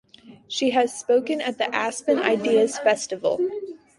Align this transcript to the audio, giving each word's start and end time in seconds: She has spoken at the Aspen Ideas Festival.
She 0.47 0.71
has 0.71 0.97
spoken 0.99 1.41
at 1.41 1.59
the 1.59 1.75
Aspen 1.75 2.17
Ideas 2.17 2.79
Festival. 2.79 3.39